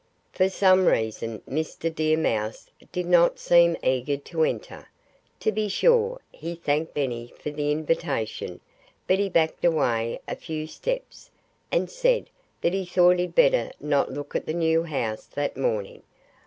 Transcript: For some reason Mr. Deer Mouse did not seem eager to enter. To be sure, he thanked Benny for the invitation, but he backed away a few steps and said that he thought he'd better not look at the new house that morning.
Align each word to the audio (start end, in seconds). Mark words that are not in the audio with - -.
For 0.33 0.49
some 0.49 0.87
reason 0.87 1.43
Mr. 1.47 1.93
Deer 1.93 2.17
Mouse 2.17 2.71
did 2.91 3.05
not 3.05 3.37
seem 3.37 3.77
eager 3.83 4.17
to 4.17 4.43
enter. 4.43 4.87
To 5.41 5.51
be 5.51 5.69
sure, 5.69 6.19
he 6.31 6.55
thanked 6.55 6.95
Benny 6.95 7.31
for 7.37 7.51
the 7.51 7.71
invitation, 7.71 8.61
but 9.05 9.19
he 9.19 9.29
backed 9.29 9.63
away 9.63 10.19
a 10.27 10.35
few 10.35 10.65
steps 10.65 11.29
and 11.71 11.87
said 11.87 12.31
that 12.61 12.73
he 12.73 12.83
thought 12.83 13.19
he'd 13.19 13.35
better 13.35 13.69
not 13.79 14.11
look 14.11 14.35
at 14.35 14.47
the 14.47 14.55
new 14.55 14.81
house 14.85 15.27
that 15.27 15.55
morning. 15.55 16.01